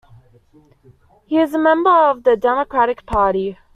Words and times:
He 1.25 1.37
is 1.37 1.53
a 1.53 1.59
member 1.59 1.91
of 1.91 2.23
the 2.23 2.35
Democratic 2.35 3.05
Party. 3.05 3.59